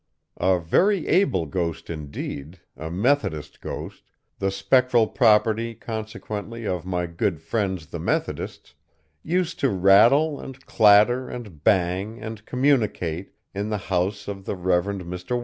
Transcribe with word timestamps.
A 0.37 0.57
very 0.59 1.07
able 1.07 1.45
ghost 1.45 1.87
indeed, 1.87 2.59
a 2.75 2.89
Methodist 2.89 3.61
ghost 3.61 4.01
the 4.39 4.49
spectral 4.49 5.05
property, 5.05 5.75
consequently, 5.75 6.65
of 6.65 6.87
my 6.87 7.05
good 7.05 7.39
friends 7.39 7.85
the 7.85 7.99
Methodists 7.99 8.73
used 9.21 9.59
to 9.59 9.69
rattle, 9.69 10.39
and 10.39 10.65
clatter, 10.65 11.29
and 11.29 11.63
bang, 11.63 12.17
and 12.19 12.43
communicate, 12.47 13.33
in 13.53 13.69
the 13.69 13.77
house 13.93 14.27
of 14.27 14.45
the 14.45 14.55
Rev. 14.55 14.85
Mr. 14.85 15.39